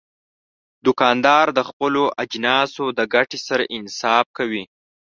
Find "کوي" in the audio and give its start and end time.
4.37-4.63